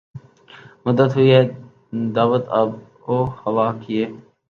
مدت 0.85 1.09
ہوئی 1.15 1.29
ہے 1.33 1.41
دعوت 2.15 2.43
آب 2.59 2.69
و 3.09 3.15
ہوا 3.41 3.67
کیے 3.81 4.03